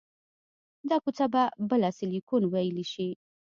[0.89, 3.09] دا کوڅه به بله سیلیکون ویلي شي